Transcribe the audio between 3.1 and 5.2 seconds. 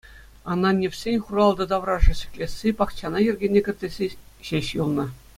йӗркене кӗртесси ҫеҫ юлнӑ.